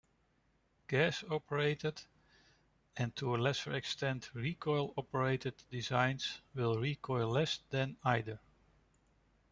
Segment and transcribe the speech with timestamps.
[0.87, 2.01] Gas-operated,
[2.97, 8.39] and to a lesser extent recoil-operated, designs will recoil less than either.